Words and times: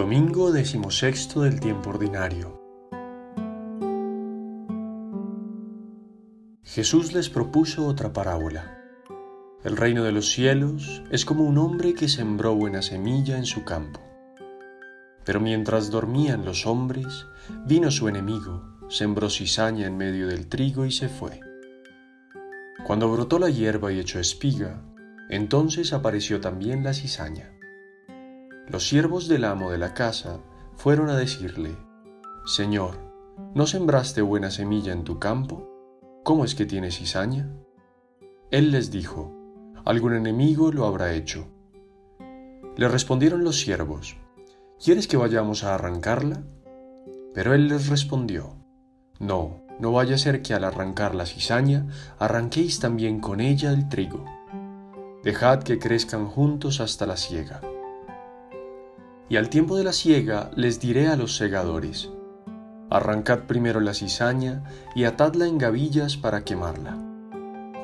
Domingo 0.00 0.50
decimosexto 0.50 1.42
del 1.42 1.60
tiempo 1.60 1.90
ordinario. 1.90 2.58
Jesús 6.64 7.12
les 7.12 7.28
propuso 7.28 7.86
otra 7.86 8.10
parábola. 8.10 8.78
El 9.62 9.76
reino 9.76 10.02
de 10.02 10.12
los 10.12 10.30
cielos 10.30 11.02
es 11.10 11.26
como 11.26 11.44
un 11.44 11.58
hombre 11.58 11.92
que 11.92 12.08
sembró 12.08 12.54
buena 12.54 12.80
semilla 12.80 13.36
en 13.36 13.44
su 13.44 13.62
campo. 13.64 14.00
Pero 15.26 15.38
mientras 15.38 15.90
dormían 15.90 16.46
los 16.46 16.66
hombres, 16.66 17.26
vino 17.66 17.90
su 17.90 18.08
enemigo, 18.08 18.78
sembró 18.88 19.28
cizaña 19.28 19.86
en 19.86 19.98
medio 19.98 20.28
del 20.28 20.48
trigo 20.48 20.86
y 20.86 20.92
se 20.92 21.10
fue. 21.10 21.40
Cuando 22.86 23.12
brotó 23.12 23.38
la 23.38 23.50
hierba 23.50 23.92
y 23.92 24.00
echó 24.00 24.18
espiga, 24.18 24.82
entonces 25.28 25.92
apareció 25.92 26.40
también 26.40 26.82
la 26.84 26.94
cizaña. 26.94 27.59
Los 28.70 28.86
siervos 28.86 29.26
del 29.26 29.46
amo 29.46 29.72
de 29.72 29.78
la 29.78 29.94
casa 29.94 30.38
fueron 30.76 31.10
a 31.10 31.16
decirle, 31.16 31.76
Señor, 32.46 32.98
¿no 33.52 33.66
sembraste 33.66 34.22
buena 34.22 34.52
semilla 34.52 34.92
en 34.92 35.02
tu 35.02 35.18
campo? 35.18 35.68
¿Cómo 36.22 36.44
es 36.44 36.54
que 36.54 36.66
tienes 36.66 36.98
cizaña? 36.98 37.52
Él 38.52 38.70
les 38.70 38.92
dijo, 38.92 39.34
algún 39.84 40.14
enemigo 40.14 40.70
lo 40.70 40.86
habrá 40.86 41.14
hecho. 41.14 41.48
Le 42.76 42.86
respondieron 42.86 43.42
los 43.42 43.58
siervos, 43.58 44.16
¿quieres 44.78 45.08
que 45.08 45.16
vayamos 45.16 45.64
a 45.64 45.74
arrancarla? 45.74 46.44
Pero 47.34 47.54
él 47.54 47.66
les 47.66 47.88
respondió, 47.88 48.54
no, 49.18 49.66
no 49.80 49.90
vaya 49.90 50.14
a 50.14 50.18
ser 50.18 50.42
que 50.42 50.54
al 50.54 50.62
arrancar 50.62 51.16
la 51.16 51.26
cizaña 51.26 51.88
arranquéis 52.20 52.78
también 52.78 53.18
con 53.18 53.40
ella 53.40 53.72
el 53.72 53.88
trigo. 53.88 54.24
Dejad 55.24 55.64
que 55.64 55.80
crezcan 55.80 56.28
juntos 56.28 56.78
hasta 56.80 57.04
la 57.04 57.16
siega. 57.16 57.60
Y 59.30 59.36
al 59.36 59.48
tiempo 59.48 59.76
de 59.76 59.84
la 59.84 59.92
siega 59.92 60.50
les 60.56 60.80
diré 60.80 61.06
a 61.06 61.14
los 61.14 61.36
segadores, 61.36 62.10
arrancad 62.90 63.44
primero 63.44 63.78
la 63.78 63.94
cizaña 63.94 64.64
y 64.96 65.04
atadla 65.04 65.46
en 65.46 65.56
gavillas 65.56 66.16
para 66.16 66.44
quemarla. 66.44 66.98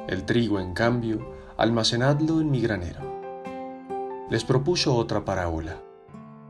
El 0.08 0.24
trigo, 0.24 0.58
en 0.58 0.74
cambio, 0.74 1.24
almacenadlo 1.56 2.41
en 2.41 2.50
mi 2.50 2.61
granero. 2.61 3.00
Les 4.28 4.42
propuso 4.42 4.97
otra 4.97 5.24
parábola. 5.24 5.80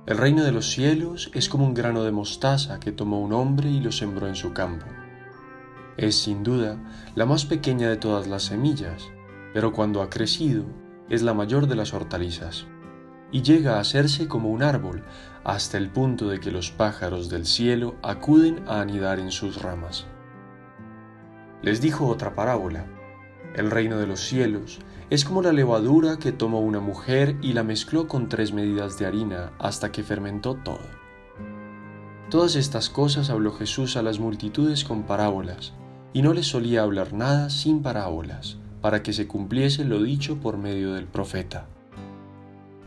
El 0.06 0.16
reino 0.16 0.44
de 0.44 0.52
los 0.52 0.70
cielos 0.70 1.30
es 1.34 1.50
como 1.50 1.66
un 1.66 1.74
grano 1.74 2.02
de 2.02 2.12
mostaza 2.12 2.80
que 2.80 2.90
tomó 2.90 3.20
un 3.20 3.34
hombre 3.34 3.68
y 3.68 3.80
lo 3.80 3.92
sembró 3.92 4.28
en 4.28 4.34
su 4.34 4.54
campo. 4.54 4.86
Es 5.98 6.16
sin 6.16 6.42
duda 6.42 6.78
la 7.14 7.26
más 7.26 7.44
pequeña 7.44 7.90
de 7.90 7.98
todas 7.98 8.28
las 8.28 8.44
semillas, 8.44 9.02
pero 9.52 9.74
cuando 9.74 10.00
ha 10.00 10.08
crecido 10.08 10.64
es 11.10 11.20
la 11.20 11.34
mayor 11.34 11.66
de 11.66 11.76
las 11.76 11.92
hortalizas 11.92 12.66
y 13.32 13.42
llega 13.42 13.76
a 13.76 13.80
hacerse 13.80 14.28
como 14.28 14.50
un 14.50 14.62
árbol, 14.62 15.02
hasta 15.44 15.78
el 15.78 15.90
punto 15.90 16.28
de 16.28 16.40
que 16.40 16.50
los 16.50 16.70
pájaros 16.70 17.28
del 17.28 17.46
cielo 17.46 17.94
acuden 18.02 18.62
a 18.66 18.80
anidar 18.80 19.20
en 19.20 19.30
sus 19.30 19.62
ramas. 19.62 20.06
Les 21.62 21.80
dijo 21.80 22.06
otra 22.06 22.34
parábola. 22.34 22.86
El 23.54 23.70
reino 23.70 23.98
de 23.98 24.06
los 24.06 24.20
cielos 24.20 24.78
es 25.08 25.24
como 25.24 25.40
la 25.40 25.52
levadura 25.52 26.18
que 26.18 26.32
tomó 26.32 26.60
una 26.60 26.80
mujer 26.80 27.36
y 27.42 27.52
la 27.52 27.62
mezcló 27.62 28.08
con 28.08 28.28
tres 28.28 28.52
medidas 28.52 28.98
de 28.98 29.06
harina 29.06 29.52
hasta 29.58 29.92
que 29.92 30.02
fermentó 30.02 30.54
todo. 30.56 30.80
Todas 32.28 32.56
estas 32.56 32.90
cosas 32.90 33.30
habló 33.30 33.52
Jesús 33.52 33.96
a 33.96 34.02
las 34.02 34.18
multitudes 34.18 34.84
con 34.84 35.04
parábolas, 35.04 35.74
y 36.12 36.22
no 36.22 36.32
les 36.32 36.46
solía 36.46 36.82
hablar 36.82 37.12
nada 37.12 37.50
sin 37.50 37.82
parábolas, 37.82 38.56
para 38.80 39.02
que 39.02 39.12
se 39.12 39.28
cumpliese 39.28 39.84
lo 39.84 40.02
dicho 40.02 40.38
por 40.40 40.56
medio 40.56 40.94
del 40.94 41.06
profeta. 41.06 41.68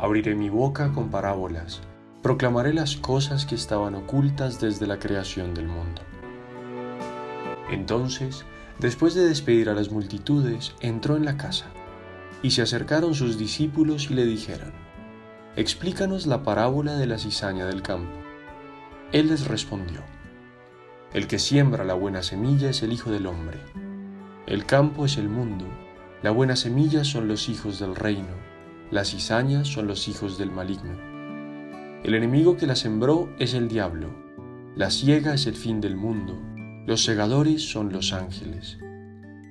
Abriré 0.01 0.33
mi 0.33 0.47
boca 0.47 0.93
con 0.93 1.09
parábolas, 1.09 1.81
proclamaré 2.23 2.73
las 2.73 2.95
cosas 2.95 3.45
que 3.45 3.55
estaban 3.55 3.95
ocultas 3.95 4.61
desde 4.61 4.87
la 4.87 4.97
creación 4.97 5.53
del 5.53 5.67
mundo. 5.67 6.01
Entonces, 7.69 8.45
después 8.79 9.13
de 9.13 9.27
despedir 9.27 9.67
a 9.67 9.73
las 9.73 9.91
multitudes, 9.91 10.73
entró 10.79 11.17
en 11.17 11.25
la 11.25 11.35
casa, 11.35 11.65
y 12.41 12.51
se 12.51 12.61
acercaron 12.61 13.13
sus 13.13 13.37
discípulos 13.37 14.09
y 14.09 14.13
le 14.13 14.23
dijeron, 14.23 14.71
Explícanos 15.57 16.27
la 16.27 16.43
parábola 16.43 16.95
de 16.95 17.05
la 17.05 17.17
cizaña 17.17 17.65
del 17.65 17.81
campo. 17.81 18.15
Él 19.11 19.27
les 19.27 19.47
respondió, 19.47 20.01
El 21.11 21.27
que 21.27 21.39
siembra 21.39 21.83
la 21.83 21.93
buena 21.93 22.23
semilla 22.23 22.69
es 22.69 22.83
el 22.83 22.93
Hijo 22.93 23.11
del 23.11 23.27
Hombre. 23.27 23.59
El 24.47 24.65
campo 24.65 25.03
es 25.03 25.17
el 25.17 25.27
mundo, 25.27 25.65
la 26.23 26.31
buena 26.31 26.55
semilla 26.55 27.03
son 27.03 27.27
los 27.27 27.49
hijos 27.49 27.79
del 27.79 27.97
reino 27.97 28.48
las 28.91 29.11
cizañas 29.11 29.67
son 29.67 29.87
los 29.87 30.07
hijos 30.07 30.37
del 30.37 30.51
maligno. 30.51 30.97
El 32.03 32.15
enemigo 32.15 32.57
que 32.57 32.65
la 32.65 32.75
sembró 32.75 33.29
es 33.37 33.53
el 33.53 33.67
diablo. 33.67 34.09
La 34.75 34.89
ciega 34.89 35.33
es 35.33 35.45
el 35.45 35.55
fin 35.55 35.79
del 35.79 35.95
mundo. 35.95 36.39
Los 36.87 37.03
segadores 37.03 37.69
son 37.69 37.91
los 37.91 38.13
ángeles. 38.13 38.79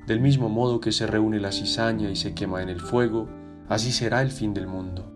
Del 0.06 0.20
mismo 0.20 0.48
modo 0.48 0.80
que 0.80 0.90
se 0.90 1.06
reúne 1.06 1.38
la 1.38 1.52
cizaña 1.52 2.10
y 2.10 2.16
se 2.16 2.34
quema 2.34 2.62
en 2.62 2.68
el 2.68 2.80
fuego, 2.80 3.28
así 3.68 3.92
será 3.92 4.22
el 4.22 4.30
fin 4.30 4.54
del 4.54 4.66
mundo. 4.66 5.14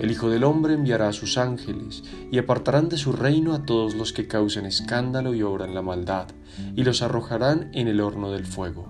El 0.00 0.10
Hijo 0.10 0.28
del 0.28 0.44
Hombre 0.44 0.74
enviará 0.74 1.08
a 1.08 1.12
sus 1.12 1.38
ángeles 1.38 2.02
y 2.30 2.38
apartarán 2.38 2.88
de 2.88 2.96
su 2.96 3.12
reino 3.12 3.54
a 3.54 3.64
todos 3.64 3.94
los 3.94 4.12
que 4.12 4.26
causen 4.26 4.66
escándalo 4.66 5.34
y 5.34 5.42
obran 5.42 5.74
la 5.74 5.82
maldad, 5.82 6.26
y 6.74 6.84
los 6.84 7.02
arrojarán 7.02 7.70
en 7.72 7.86
el 7.86 8.00
horno 8.00 8.32
del 8.32 8.46
fuego. 8.46 8.88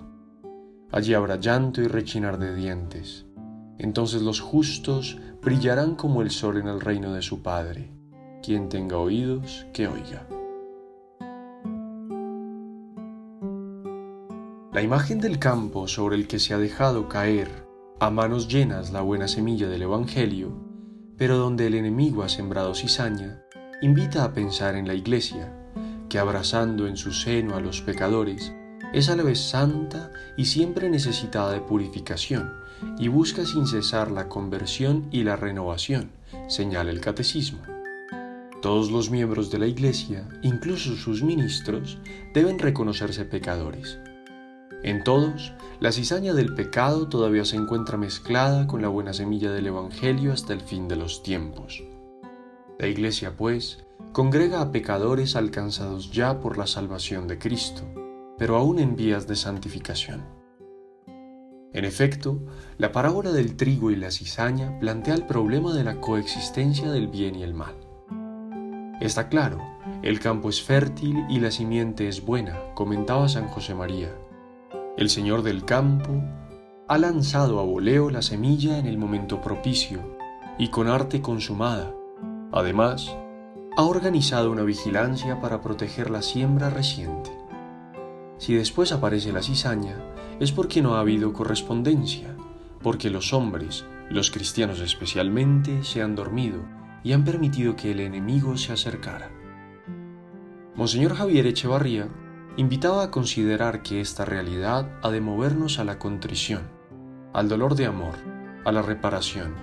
Allí 0.91 1.13
habrá 1.13 1.35
llanto 1.37 1.81
y 1.81 1.87
rechinar 1.87 2.37
de 2.37 2.55
dientes. 2.55 3.25
Entonces 3.81 4.21
los 4.21 4.41
justos 4.41 5.17
brillarán 5.41 5.95
como 5.95 6.21
el 6.21 6.29
sol 6.29 6.57
en 6.57 6.67
el 6.67 6.79
reino 6.79 7.13
de 7.13 7.23
su 7.23 7.41
Padre. 7.41 7.89
Quien 8.43 8.69
tenga 8.69 8.97
oídos, 8.97 9.65
que 9.73 9.87
oiga. 9.87 10.27
La 14.71 14.83
imagen 14.83 15.19
del 15.19 15.39
campo 15.39 15.87
sobre 15.87 16.15
el 16.15 16.27
que 16.27 16.37
se 16.37 16.53
ha 16.53 16.59
dejado 16.59 17.09
caer 17.09 17.49
a 17.99 18.11
manos 18.11 18.47
llenas 18.47 18.91
la 18.91 19.01
buena 19.01 19.27
semilla 19.27 19.67
del 19.67 19.81
Evangelio, 19.81 20.51
pero 21.17 21.37
donde 21.37 21.65
el 21.65 21.73
enemigo 21.73 22.21
ha 22.21 22.29
sembrado 22.29 22.75
cizaña, 22.75 23.41
invita 23.81 24.23
a 24.23 24.31
pensar 24.31 24.75
en 24.75 24.87
la 24.87 24.93
Iglesia, 24.93 25.57
que 26.07 26.19
abrazando 26.19 26.85
en 26.85 26.97
su 26.97 27.11
seno 27.11 27.55
a 27.55 27.59
los 27.59 27.81
pecadores, 27.81 28.53
es 28.93 29.09
a 29.09 29.15
la 29.15 29.23
vez 29.23 29.39
santa 29.39 30.11
y 30.37 30.45
siempre 30.45 30.87
necesitada 30.87 31.51
de 31.51 31.61
purificación, 31.61 32.61
y 32.97 33.07
busca 33.07 33.45
sin 33.45 33.67
cesar 33.67 34.11
la 34.11 34.29
conversión 34.29 35.07
y 35.11 35.23
la 35.23 35.35
renovación, 35.35 36.11
señala 36.47 36.91
el 36.91 37.01
catecismo. 37.01 37.59
Todos 38.61 38.91
los 38.91 39.09
miembros 39.09 39.49
de 39.49 39.57
la 39.57 39.67
Iglesia, 39.67 40.27
incluso 40.43 40.95
sus 40.95 41.23
ministros, 41.23 41.97
deben 42.33 42.59
reconocerse 42.59 43.25
pecadores. 43.25 43.97
En 44.83 45.03
todos, 45.03 45.53
la 45.79 45.91
cizaña 45.91 46.33
del 46.33 46.53
pecado 46.55 47.07
todavía 47.07 47.45
se 47.45 47.55
encuentra 47.55 47.97
mezclada 47.97 48.67
con 48.67 48.81
la 48.81 48.87
buena 48.87 49.13
semilla 49.13 49.51
del 49.51 49.67
Evangelio 49.67 50.33
hasta 50.33 50.53
el 50.53 50.61
fin 50.61 50.87
de 50.87 50.95
los 50.95 51.23
tiempos. 51.23 51.83
La 52.79 52.87
Iglesia, 52.87 53.35
pues, 53.37 53.83
congrega 54.11 54.61
a 54.61 54.71
pecadores 54.71 55.35
alcanzados 55.35 56.11
ya 56.11 56.39
por 56.39 56.57
la 56.57 56.67
salvación 56.67 57.27
de 57.27 57.37
Cristo, 57.37 57.83
pero 58.37 58.57
aún 58.57 58.79
en 58.79 58.95
vías 58.95 59.27
de 59.27 59.35
santificación. 59.35 60.40
En 61.73 61.85
efecto, 61.85 62.39
la 62.77 62.91
parábola 62.91 63.31
del 63.31 63.55
trigo 63.55 63.91
y 63.91 63.95
la 63.95 64.11
cizaña 64.11 64.77
plantea 64.79 65.13
el 65.13 65.25
problema 65.25 65.73
de 65.73 65.85
la 65.85 66.01
coexistencia 66.01 66.91
del 66.91 67.07
bien 67.07 67.35
y 67.35 67.43
el 67.43 67.53
mal. 67.53 67.75
Está 68.99 69.29
claro, 69.29 69.59
el 70.03 70.19
campo 70.19 70.49
es 70.49 70.61
fértil 70.61 71.25
y 71.29 71.39
la 71.39 71.49
simiente 71.49 72.09
es 72.09 72.25
buena, 72.25 72.59
comentaba 72.75 73.29
San 73.29 73.47
José 73.47 73.73
María. 73.73 74.13
El 74.97 75.09
Señor 75.09 75.43
del 75.43 75.63
campo 75.63 76.21
ha 76.89 76.97
lanzado 76.97 77.59
a 77.61 77.63
voleo 77.63 78.09
la 78.09 78.21
semilla 78.21 78.77
en 78.77 78.85
el 78.85 78.97
momento 78.97 79.41
propicio 79.41 80.17
y 80.57 80.67
con 80.67 80.89
arte 80.89 81.21
consumada. 81.21 81.95
Además, 82.51 83.15
ha 83.77 83.83
organizado 83.83 84.51
una 84.51 84.63
vigilancia 84.63 85.39
para 85.39 85.61
proteger 85.61 86.09
la 86.09 86.21
siembra 86.21 86.69
reciente. 86.69 87.31
Si 88.37 88.55
después 88.55 88.91
aparece 88.91 89.31
la 89.31 89.41
cizaña, 89.41 89.95
es 90.41 90.51
porque 90.51 90.81
no 90.81 90.95
ha 90.95 91.01
habido 91.01 91.33
correspondencia, 91.33 92.35
porque 92.81 93.11
los 93.11 93.31
hombres, 93.31 93.85
los 94.09 94.31
cristianos 94.31 94.79
especialmente, 94.79 95.83
se 95.83 96.01
han 96.01 96.15
dormido 96.15 96.63
y 97.03 97.13
han 97.13 97.23
permitido 97.23 97.75
que 97.75 97.91
el 97.91 97.99
enemigo 97.99 98.57
se 98.57 98.73
acercara. 98.73 99.29
Monseñor 100.75 101.13
Javier 101.13 101.45
Echevarría 101.45 102.07
invitaba 102.57 103.03
a 103.03 103.11
considerar 103.11 103.83
que 103.83 104.01
esta 104.01 104.25
realidad 104.25 104.89
ha 105.03 105.11
de 105.11 105.21
movernos 105.21 105.77
a 105.77 105.83
la 105.83 105.99
contrición, 105.99 106.63
al 107.33 107.47
dolor 107.47 107.75
de 107.75 107.85
amor, 107.85 108.15
a 108.65 108.71
la 108.71 108.81
reparación, 108.81 109.53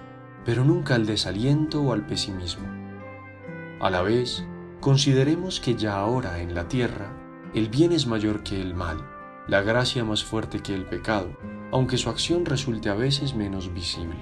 pero 0.44 0.64
nunca 0.64 0.94
al 0.94 1.06
desaliento 1.06 1.82
o 1.82 1.92
al 1.92 2.06
pesimismo. 2.06 2.68
A 3.80 3.90
la 3.90 4.02
vez, 4.02 4.44
consideremos 4.80 5.58
que 5.58 5.74
ya 5.74 5.96
ahora 5.96 6.40
en 6.40 6.54
la 6.54 6.68
tierra 6.68 7.12
el 7.52 7.68
bien 7.68 7.90
es 7.90 8.06
mayor 8.06 8.44
que 8.44 8.62
el 8.62 8.74
mal, 8.74 9.17
la 9.48 9.62
gracia 9.62 10.04
más 10.04 10.22
fuerte 10.24 10.60
que 10.60 10.74
el 10.74 10.84
pecado, 10.84 11.30
aunque 11.72 11.96
su 11.96 12.10
acción 12.10 12.44
resulte 12.44 12.90
a 12.90 12.94
veces 12.94 13.34
menos 13.34 13.72
visible. 13.72 14.20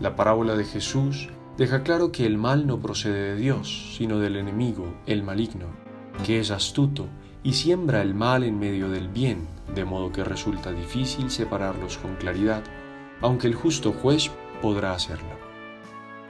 La 0.00 0.14
parábola 0.14 0.54
de 0.54 0.64
Jesús 0.64 1.30
deja 1.58 1.82
claro 1.82 2.12
que 2.12 2.26
el 2.26 2.38
mal 2.38 2.68
no 2.68 2.78
procede 2.78 3.34
de 3.34 3.36
Dios, 3.36 3.96
sino 3.96 4.20
del 4.20 4.36
enemigo, 4.36 4.94
el 5.06 5.24
maligno, 5.24 5.66
que 6.24 6.38
es 6.38 6.52
astuto 6.52 7.08
y 7.42 7.54
siembra 7.54 8.02
el 8.02 8.14
mal 8.14 8.44
en 8.44 8.56
medio 8.56 8.88
del 8.88 9.08
bien, 9.08 9.48
de 9.74 9.84
modo 9.84 10.12
que 10.12 10.22
resulta 10.22 10.70
difícil 10.70 11.28
separarlos 11.28 11.98
con 11.98 12.14
claridad, 12.16 12.62
aunque 13.20 13.48
el 13.48 13.56
justo 13.56 13.92
juez 13.92 14.30
podrá 14.62 14.92
hacerlo. 14.92 15.36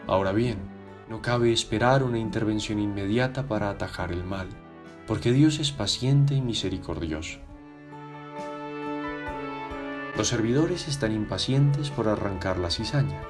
Ahora 0.07 0.33
bien, 0.33 0.57
no 1.11 1.21
cabe 1.21 1.53
esperar 1.53 2.03
una 2.03 2.19
intervención 2.19 2.79
inmediata 2.79 3.47
para 3.47 3.69
atajar 3.69 4.11
el 4.11 4.25
mal, 4.25 4.49
porque 5.07 5.33
Dios 5.33 5.59
es 5.61 5.71
paciente 5.71 6.35
y 6.35 6.41
misericordioso. 6.41 7.39
Los 10.17 10.29
servidores 10.29 10.89
están 10.89 11.13
impacientes 11.13 11.91
por 11.91 12.09
arrancar 12.09 12.59
la 12.59 12.71
cizaña, 12.71 13.21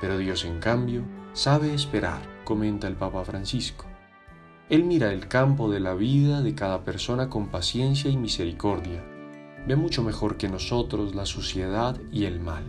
pero 0.00 0.18
Dios 0.18 0.44
en 0.44 0.58
cambio 0.58 1.02
sabe 1.32 1.72
esperar, 1.72 2.20
comenta 2.44 2.88
el 2.88 2.96
Papa 2.96 3.24
Francisco. 3.24 3.86
Él 4.68 4.84
mira 4.84 5.12
el 5.12 5.28
campo 5.28 5.70
de 5.70 5.78
la 5.78 5.94
vida 5.94 6.42
de 6.42 6.54
cada 6.54 6.84
persona 6.84 7.28
con 7.28 7.48
paciencia 7.48 8.10
y 8.10 8.16
misericordia. 8.16 9.04
Ve 9.66 9.76
mucho 9.76 10.02
mejor 10.02 10.36
que 10.36 10.48
nosotros 10.48 11.14
la 11.14 11.24
suciedad 11.24 12.00
y 12.10 12.24
el 12.24 12.40
mal, 12.40 12.64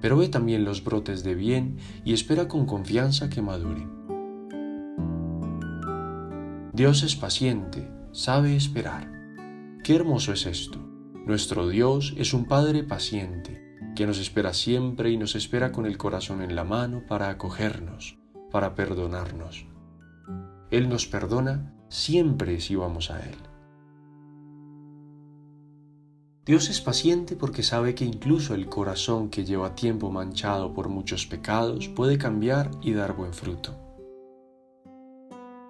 pero 0.00 0.16
ve 0.16 0.28
también 0.28 0.64
los 0.64 0.82
brotes 0.82 1.22
de 1.22 1.34
bien 1.34 1.78
y 2.04 2.12
espera 2.12 2.48
con 2.48 2.66
confianza 2.66 3.30
que 3.30 3.40
maduren. 3.40 3.99
Dios 6.80 7.02
es 7.02 7.14
paciente, 7.14 7.86
sabe 8.10 8.56
esperar. 8.56 9.06
Qué 9.84 9.94
hermoso 9.94 10.32
es 10.32 10.46
esto. 10.46 10.78
Nuestro 11.26 11.68
Dios 11.68 12.14
es 12.16 12.32
un 12.32 12.46
Padre 12.46 12.84
paciente, 12.84 13.76
que 13.94 14.06
nos 14.06 14.18
espera 14.18 14.54
siempre 14.54 15.10
y 15.10 15.18
nos 15.18 15.36
espera 15.36 15.72
con 15.72 15.84
el 15.84 15.98
corazón 15.98 16.40
en 16.40 16.56
la 16.56 16.64
mano 16.64 17.02
para 17.06 17.28
acogernos, 17.28 18.16
para 18.50 18.74
perdonarnos. 18.74 19.66
Él 20.70 20.88
nos 20.88 21.06
perdona 21.06 21.74
siempre 21.90 22.58
si 22.62 22.76
vamos 22.76 23.10
a 23.10 23.20
Él. 23.28 23.36
Dios 26.46 26.70
es 26.70 26.80
paciente 26.80 27.36
porque 27.36 27.62
sabe 27.62 27.94
que 27.94 28.06
incluso 28.06 28.54
el 28.54 28.70
corazón 28.70 29.28
que 29.28 29.44
lleva 29.44 29.74
tiempo 29.74 30.10
manchado 30.10 30.72
por 30.72 30.88
muchos 30.88 31.26
pecados 31.26 31.88
puede 31.88 32.16
cambiar 32.16 32.70
y 32.80 32.94
dar 32.94 33.14
buen 33.14 33.34
fruto. 33.34 33.76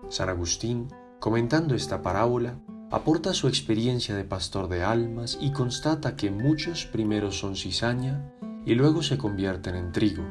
San 0.08 0.28
Agustín, 0.28 0.88
comentando 1.20 1.74
esta 1.74 2.00
parábola, 2.02 2.58
aporta 2.90 3.34
su 3.34 3.46
experiencia 3.46 4.16
de 4.16 4.24
pastor 4.24 4.68
de 4.68 4.82
almas 4.82 5.36
y 5.38 5.52
constata 5.52 6.16
que 6.16 6.30
muchos 6.30 6.86
primero 6.86 7.30
son 7.30 7.56
cizaña 7.56 8.32
y 8.64 8.74
luego 8.74 9.02
se 9.02 9.18
convierten 9.18 9.76
en 9.76 9.92
trigo, 9.92 10.24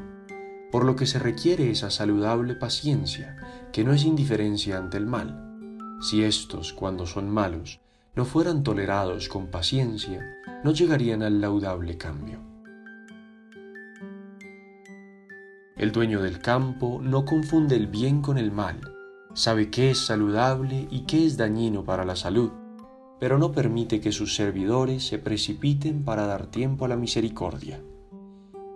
por 0.71 0.83
lo 0.83 0.95
que 0.95 1.05
se 1.05 1.19
requiere 1.19 1.69
esa 1.69 1.91
saludable 1.91 2.55
paciencia, 2.55 3.37
que 3.71 3.83
no 3.83 3.93
es 3.93 4.03
indiferencia 4.03 4.79
ante 4.79 4.97
el 4.97 5.05
mal. 5.05 5.45
Si 6.01 6.23
estos, 6.23 6.73
cuando 6.73 7.05
son 7.05 7.29
malos, 7.29 7.79
no 8.15 8.25
fueran 8.25 8.63
tolerados 8.63 9.29
con 9.29 9.47
paciencia, 9.47 10.25
no 10.63 10.71
llegarían 10.71 11.21
al 11.21 11.39
laudable 11.39 11.97
cambio. 11.97 12.39
El 15.77 15.91
dueño 15.91 16.21
del 16.21 16.39
campo 16.39 16.99
no 17.01 17.25
confunde 17.25 17.75
el 17.75 17.87
bien 17.87 18.21
con 18.21 18.37
el 18.37 18.51
mal, 18.51 18.98
sabe 19.33 19.69
qué 19.69 19.91
es 19.91 20.05
saludable 20.05 20.87
y 20.89 21.01
qué 21.01 21.25
es 21.25 21.37
dañino 21.37 21.83
para 21.83 22.05
la 22.05 22.15
salud, 22.15 22.51
pero 23.19 23.37
no 23.37 23.51
permite 23.51 23.99
que 23.99 24.11
sus 24.11 24.35
servidores 24.35 25.05
se 25.05 25.19
precipiten 25.19 26.03
para 26.03 26.25
dar 26.25 26.47
tiempo 26.47 26.85
a 26.85 26.87
la 26.87 26.95
misericordia. 26.95 27.81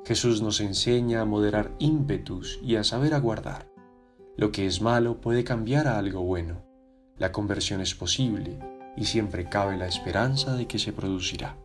Jesús 0.05 0.41
nos 0.41 0.59
enseña 0.59 1.21
a 1.21 1.25
moderar 1.25 1.71
ímpetus 1.79 2.59
y 2.61 2.75
a 2.75 2.83
saber 2.83 3.13
aguardar. 3.13 3.71
Lo 4.35 4.51
que 4.51 4.65
es 4.65 4.81
malo 4.81 5.21
puede 5.21 5.43
cambiar 5.43 5.87
a 5.87 5.97
algo 5.97 6.23
bueno. 6.23 6.63
La 7.17 7.31
conversión 7.31 7.79
es 7.79 7.95
posible 7.95 8.59
y 8.97 9.05
siempre 9.05 9.47
cabe 9.47 9.77
la 9.77 9.87
esperanza 9.87 10.55
de 10.55 10.67
que 10.67 10.79
se 10.79 10.91
producirá. 10.91 11.55